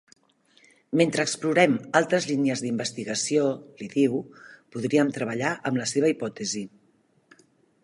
Mentre 1.01 1.25
explorem 1.27 1.75
altres 1.99 2.25
línies 2.29 2.63
d'investigació 2.65 3.45
—li 3.83 3.91
diu— 3.93 4.23
podríem 4.77 5.15
treballar 5.21 5.55
amb 5.71 5.81
la 5.83 5.89
seva 5.95 6.13
hipòtesi. 6.17 6.67